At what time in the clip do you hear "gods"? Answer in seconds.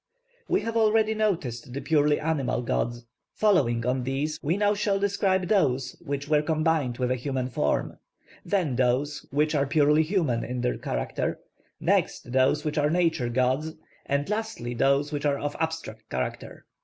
2.63-3.05, 13.29-13.73